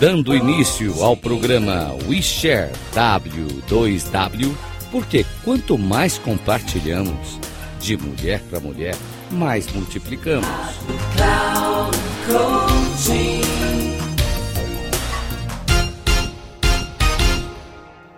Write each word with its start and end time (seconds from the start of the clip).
Dando 0.00 0.34
início 0.34 1.04
ao 1.04 1.14
programa 1.14 1.94
We 2.08 2.22
Share 2.22 2.72
W2W, 2.94 4.56
porque 4.90 5.26
quanto 5.44 5.76
mais 5.76 6.16
compartilhamos, 6.16 7.38
de 7.78 7.98
mulher 7.98 8.42
para 8.48 8.60
mulher, 8.60 8.96
mais 9.30 9.70
multiplicamos. 9.74 10.48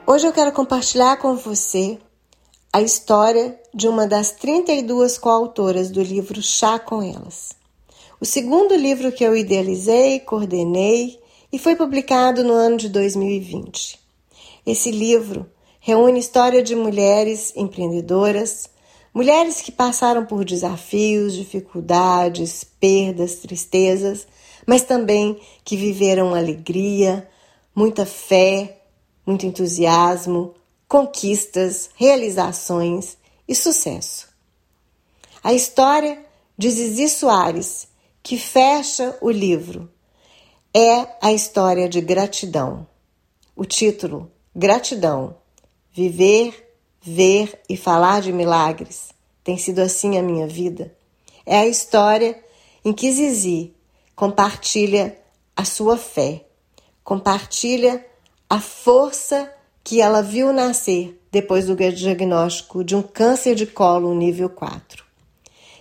Hoje 0.07 0.25
eu 0.29 0.33
quero 0.33 0.53
compartilhar 0.53 1.17
com 1.17 1.35
você 1.35 1.99
a 2.73 2.81
história 2.81 3.59
de 3.75 3.89
uma 3.89 4.07
das 4.07 4.31
32 4.31 5.19
coautoras 5.19 5.91
do 5.91 6.01
livro 6.01 6.41
Chá 6.41 6.79
com 6.79 7.03
Elas. 7.03 7.57
O 8.21 8.25
segundo 8.25 8.77
livro 8.77 9.11
que 9.11 9.25
eu 9.25 9.35
idealizei, 9.35 10.21
coordenei 10.21 11.21
e 11.53 11.59
foi 11.59 11.77
publicado 11.77 12.43
no 12.43 12.55
ano 12.55 12.79
de 12.79 12.89
2020. 12.89 14.01
Esse 14.65 14.91
livro 14.91 15.47
reúne 15.79 16.19
história 16.19 16.63
de 16.63 16.75
mulheres 16.75 17.53
empreendedoras, 17.55 18.71
mulheres 19.13 19.61
que 19.61 19.71
passaram 19.71 20.25
por 20.25 20.45
desafios, 20.45 21.35
dificuldades, 21.35 22.65
perdas, 22.65 23.37
tristezas, 23.37 24.27
mas 24.67 24.83
também 24.83 25.39
que 25.65 25.77
viveram 25.77 26.35
alegria, 26.35 27.29
muita 27.75 28.07
fé, 28.07 28.79
muito 29.27 29.45
entusiasmo, 29.45 30.55
conquistas, 30.89 31.91
realizações 31.97 33.17
e 33.47 33.55
sucesso. 33.55 34.29
A 35.43 35.53
história 35.53 36.25
de 36.57 36.71
Zizi 36.71 37.09
Soares, 37.09 37.89
que 38.23 38.39
fecha 38.39 39.19
o 39.21 39.31
livro, 39.31 39.91
é 40.75 41.07
a 41.21 41.33
história 41.33 41.89
de 41.89 42.01
gratidão. 42.01 42.87
O 43.55 43.65
título, 43.65 44.31
Gratidão. 44.55 45.37
Viver, 45.93 46.75
ver 47.01 47.61
e 47.69 47.77
falar 47.77 48.23
de 48.23 48.33
milagres. 48.33 49.11
Tem 49.45 49.59
sido 49.59 49.81
assim 49.81 50.19
a 50.19 50.23
minha 50.23 50.47
vida. 50.47 50.95
É 51.45 51.59
a 51.59 51.67
história 51.67 52.43
em 52.85 52.93
que 52.93 53.13
Zizi 53.13 53.75
compartilha 54.17 55.19
a 55.57 55.65
sua 55.65 55.97
fé, 55.97 56.47
compartilha 57.05 58.05
a 58.49 58.61
força 58.61 59.53
que 59.85 60.01
ela 60.01 60.23
viu 60.23 60.53
nascer 60.53 61.21
depois 61.31 61.67
do 61.67 61.75
diagnóstico 61.75 62.85
de 62.85 62.95
um 62.95 63.03
câncer 63.03 63.55
de 63.55 63.67
colo 63.67 64.15
nível 64.15 64.49
4. 64.49 65.05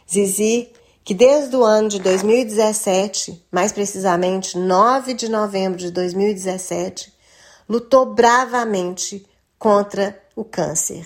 Zizi 0.09 0.69
que 1.11 1.15
desde 1.15 1.53
o 1.57 1.65
ano 1.65 1.89
de 1.89 1.99
2017, 1.99 3.45
mais 3.51 3.73
precisamente 3.73 4.57
9 4.57 5.13
de 5.13 5.27
novembro 5.27 5.77
de 5.77 5.91
2017, 5.91 7.13
lutou 7.67 8.05
bravamente 8.13 9.27
contra 9.59 10.17
o 10.37 10.45
câncer. 10.45 11.05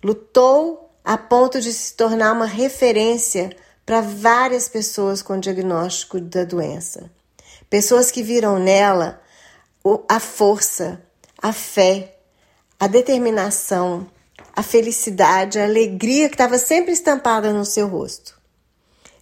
Lutou 0.00 0.94
a 1.04 1.18
ponto 1.18 1.60
de 1.60 1.72
se 1.72 1.94
tornar 1.94 2.30
uma 2.30 2.46
referência 2.46 3.50
para 3.84 4.00
várias 4.00 4.68
pessoas 4.68 5.22
com 5.22 5.40
diagnóstico 5.40 6.20
da 6.20 6.44
doença. 6.44 7.10
Pessoas 7.68 8.12
que 8.12 8.22
viram 8.22 8.60
nela 8.60 9.20
a 10.08 10.20
força, 10.20 11.02
a 11.42 11.52
fé, 11.52 12.16
a 12.78 12.86
determinação, 12.86 14.06
a 14.54 14.62
felicidade, 14.62 15.58
a 15.58 15.64
alegria 15.64 16.28
que 16.28 16.36
estava 16.36 16.58
sempre 16.58 16.92
estampada 16.92 17.52
no 17.52 17.64
seu 17.64 17.88
rosto. 17.88 18.38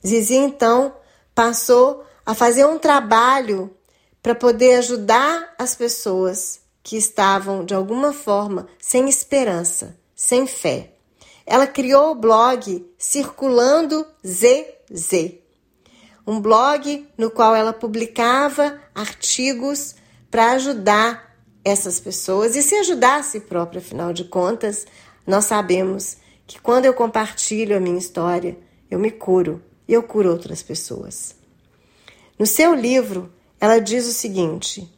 Zizi 0.06 0.36
então 0.36 0.94
passou 1.34 2.04
a 2.24 2.34
fazer 2.34 2.64
um 2.66 2.78
trabalho 2.78 3.70
para 4.22 4.34
poder 4.34 4.76
ajudar 4.76 5.54
as 5.58 5.74
pessoas 5.74 6.60
que 6.82 6.96
estavam 6.96 7.64
de 7.64 7.74
alguma 7.74 8.12
forma 8.12 8.68
sem 8.80 9.08
esperança, 9.08 9.98
sem 10.14 10.46
fé. 10.46 10.92
Ela 11.46 11.66
criou 11.66 12.10
o 12.10 12.14
blog 12.14 12.86
Circulando 12.98 14.06
ZZ, 14.26 15.34
um 16.26 16.40
blog 16.40 17.08
no 17.16 17.30
qual 17.30 17.56
ela 17.56 17.72
publicava 17.72 18.78
artigos 18.94 19.94
para 20.30 20.52
ajudar 20.52 21.34
essas 21.64 21.98
pessoas. 22.00 22.54
E 22.54 22.62
se 22.62 22.74
ajudar 22.76 23.20
a 23.20 23.22
si 23.22 23.40
própria, 23.40 23.80
afinal 23.80 24.12
de 24.12 24.24
contas, 24.24 24.86
nós 25.26 25.46
sabemos 25.46 26.18
que 26.46 26.60
quando 26.60 26.84
eu 26.84 26.94
compartilho 26.94 27.76
a 27.76 27.80
minha 27.80 27.98
história, 27.98 28.58
eu 28.90 28.98
me 28.98 29.10
curo, 29.10 29.62
e 29.88 29.94
eu 29.94 30.02
curo 30.02 30.30
outras 30.30 30.62
pessoas. 30.62 31.34
No 32.38 32.46
seu 32.46 32.74
livro, 32.74 33.32
ela 33.58 33.78
diz 33.78 34.06
o 34.06 34.12
seguinte: 34.12 34.88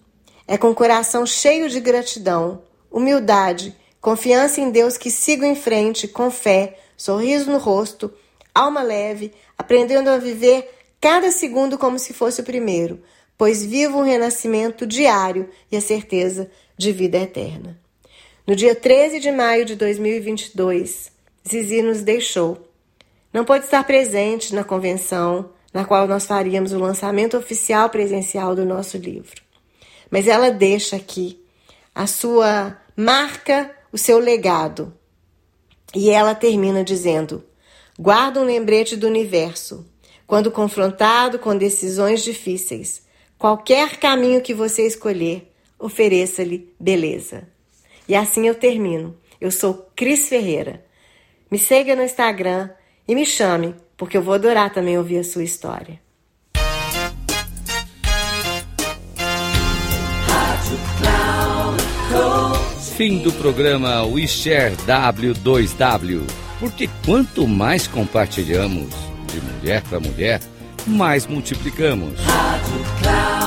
é 0.46 0.58
com 0.58 0.74
coração 0.74 1.24
cheio 1.24 1.68
de 1.70 1.78
gratidão, 1.78 2.62
humildade, 2.90 3.74
confiança 4.00 4.60
em 4.60 4.70
Deus 4.70 4.96
que 4.96 5.10
sigo 5.10 5.44
em 5.44 5.54
frente 5.54 6.08
com 6.08 6.30
fé, 6.30 6.78
sorriso 6.96 7.50
no 7.50 7.58
rosto, 7.58 8.12
alma 8.54 8.82
leve, 8.82 9.32
aprendendo 9.56 10.10
a 10.10 10.18
viver 10.18 10.68
cada 11.00 11.30
segundo 11.30 11.78
como 11.78 11.98
se 11.98 12.12
fosse 12.12 12.40
o 12.40 12.44
primeiro, 12.44 13.00
pois 13.38 13.64
vivo 13.64 13.98
um 13.98 14.02
renascimento 14.02 14.86
diário 14.86 15.48
e 15.70 15.76
a 15.76 15.80
certeza 15.80 16.50
de 16.76 16.92
vida 16.92 17.16
eterna. 17.18 17.78
No 18.46 18.56
dia 18.56 18.74
13 18.74 19.20
de 19.20 19.30
maio 19.30 19.64
de 19.64 19.76
2022, 19.76 21.12
Zizi 21.48 21.82
nos 21.82 22.02
deixou 22.02 22.69
não 23.32 23.44
pôde 23.44 23.64
estar 23.64 23.84
presente 23.84 24.54
na 24.54 24.64
convenção 24.64 25.50
na 25.72 25.84
qual 25.84 26.06
nós 26.06 26.26
faríamos 26.26 26.72
o 26.72 26.78
lançamento 26.78 27.36
oficial 27.36 27.88
presencial 27.88 28.54
do 28.54 28.64
nosso 28.64 28.96
livro. 28.96 29.40
Mas 30.10 30.26
ela 30.26 30.50
deixa 30.50 30.96
aqui 30.96 31.40
a 31.94 32.06
sua 32.06 32.76
marca, 32.96 33.70
o 33.92 33.98
seu 33.98 34.18
legado. 34.18 34.92
E 35.94 36.10
ela 36.10 36.34
termina 36.34 36.82
dizendo: 36.82 37.44
guarda 37.98 38.40
um 38.40 38.44
lembrete 38.44 38.96
do 38.96 39.06
universo. 39.06 39.86
Quando 40.26 40.50
confrontado 40.50 41.40
com 41.40 41.56
decisões 41.56 42.22
difíceis, 42.22 43.02
qualquer 43.36 43.96
caminho 43.96 44.40
que 44.40 44.54
você 44.54 44.86
escolher, 44.86 45.52
ofereça-lhe 45.76 46.72
beleza. 46.78 47.48
E 48.08 48.14
assim 48.14 48.46
eu 48.46 48.54
termino. 48.54 49.16
Eu 49.40 49.50
sou 49.50 49.90
Cris 49.96 50.28
Ferreira. 50.28 50.84
Me 51.50 51.58
siga 51.58 51.96
no 51.96 52.02
Instagram 52.02 52.70
e 53.10 53.14
me 53.16 53.26
chame, 53.26 53.74
porque 53.96 54.16
eu 54.16 54.22
vou 54.22 54.34
adorar 54.34 54.72
também 54.72 54.96
ouvir 54.96 55.18
a 55.18 55.24
sua 55.24 55.42
história. 55.42 56.00
Fim 62.96 63.18
do 63.18 63.32
programa 63.32 64.04
We 64.04 64.28
Share 64.28 64.76
W2W. 64.86 66.22
Porque 66.60 66.88
quanto 67.04 67.48
mais 67.48 67.88
compartilhamos 67.88 68.94
de 69.32 69.40
mulher 69.40 69.82
para 69.82 69.98
mulher, 69.98 70.40
mais 70.86 71.26
multiplicamos. 71.26 72.20
Rádio 72.20 72.84
Cloud. 73.02 73.40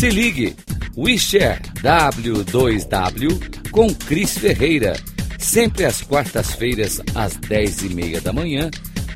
Se 0.00 0.08
ligue 0.08 0.56
WeShare 0.96 1.60
W2W 1.82 3.70
com 3.70 3.94
Cris 3.94 4.36
Ferreira, 4.36 4.96
sempre 5.38 5.84
às 5.84 6.02
quartas-feiras 6.02 7.00
às 7.14 7.38
10h30 7.38 8.20
da 8.20 8.32
manhã, 8.32 8.68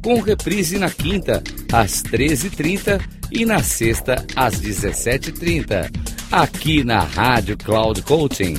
com 0.02 0.20
reprise 0.20 0.78
na 0.78 0.88
quinta 0.90 1.42
às 1.72 2.02
13h30 2.02 3.00
e 3.32 3.44
na 3.44 3.60
sexta 3.62 4.24
às 4.36 4.60
17h30, 4.60 5.90
aqui 6.30 6.84
na 6.84 7.00
Rádio 7.00 7.56
Cloud 7.56 8.02
Coaching. 8.02 8.54